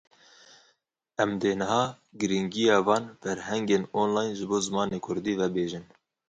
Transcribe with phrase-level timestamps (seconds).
[1.23, 1.83] Em dê niha
[2.19, 5.85] girîngîya van ferhengên online ji bo zimanê kurdî vebêjin.